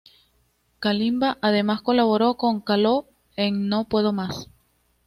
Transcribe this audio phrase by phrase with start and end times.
[0.79, 3.05] Kalimba además colaboró con Caló
[3.35, 4.49] en No Puedo Más.